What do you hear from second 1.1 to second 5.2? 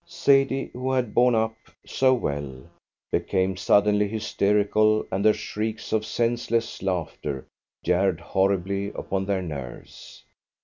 borne up so well, became suddenly hysterical,